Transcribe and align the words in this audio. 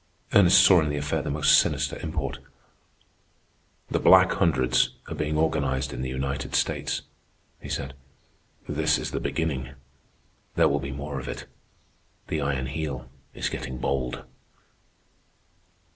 Ernest 0.33 0.59
saw 0.63 0.81
in 0.81 0.89
the 0.89 0.97
affair 0.97 1.21
the 1.21 1.29
most 1.29 1.59
sinister 1.59 1.95
import. 1.99 2.39
"The 3.91 3.99
Black 3.99 4.31
Hundreds 4.31 4.93
are 5.07 5.13
being 5.13 5.37
organized 5.37 5.93
in 5.93 6.01
the 6.01 6.09
United 6.09 6.55
States," 6.55 7.03
he 7.61 7.69
said. 7.69 7.93
"This 8.67 8.97
is 8.97 9.11
the 9.11 9.19
beginning. 9.19 9.75
There 10.55 10.67
will 10.69 10.79
be 10.79 10.89
more 10.91 11.19
of 11.19 11.27
it. 11.27 11.45
The 12.29 12.41
Iron 12.41 12.65
Heel 12.65 13.11
is 13.35 13.47
getting 13.47 13.77
bold." 13.77 14.23